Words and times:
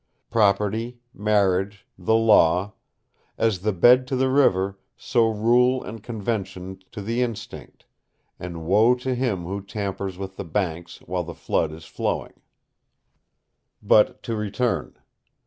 Property, 0.31 0.97
marriage, 1.13 1.85
the 1.95 2.15
law; 2.15 2.73
as 3.37 3.59
the 3.59 3.71
bed 3.71 4.07
to 4.07 4.15
the 4.15 4.31
river, 4.31 4.79
so 4.97 5.29
rule 5.29 5.83
and 5.83 6.01
convention 6.01 6.81
to 6.91 7.03
the 7.03 7.21
instinct; 7.21 7.85
and 8.39 8.65
woe 8.65 8.95
to 8.95 9.13
him 9.13 9.43
who 9.43 9.61
tampers 9.61 10.17
with 10.17 10.37
the 10.37 10.43
banks 10.43 11.01
while 11.05 11.23
the 11.23 11.35
flood 11.35 11.71
is 11.71 11.85
flowing. 11.85 12.33
But 13.83 14.23
to 14.23 14.35
return. 14.35 14.97